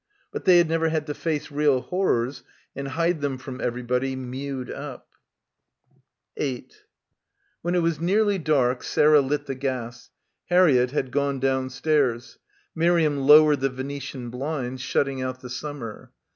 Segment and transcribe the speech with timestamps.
[0.31, 2.41] But they had never had to face real horrors
[2.75, 5.07] and hide them from everybody, mewed up.
[6.35, 6.83] 214 BACKWATER 8
[7.61, 10.09] When it was nearly dark Sarah lit the gas.
[10.49, 12.39] Harriett had gone downstairs.
[12.73, 16.11] Miriam lowered the Venetian blinds, shutting out the summer.